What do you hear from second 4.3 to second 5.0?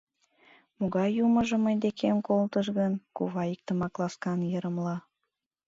йырымла.